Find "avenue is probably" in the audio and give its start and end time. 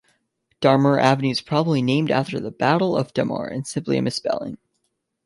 0.99-1.83